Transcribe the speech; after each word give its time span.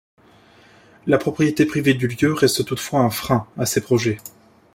La 1.05 1.19
propriété 1.19 1.67
privée 1.67 1.93
du 1.93 2.07
lieu 2.07 2.33
reste 2.33 2.65
toutefois 2.65 3.01
un 3.01 3.11
frein 3.11 3.45
à 3.55 3.67
ces 3.67 3.81
projets. 3.81 4.17